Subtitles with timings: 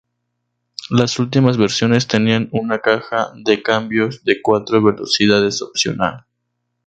[0.89, 6.25] Las últimas versiones tenían una caja de cambios de cuatro velocidades opcional.